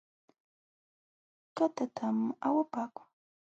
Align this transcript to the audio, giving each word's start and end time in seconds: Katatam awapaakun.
Katatam 1.57 2.17
awapaakun. 2.47 3.07